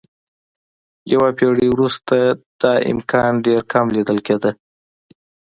[1.13, 2.15] یوه پېړۍ وروسته
[2.61, 4.51] دا امکان ډېر کم لیدل کېده.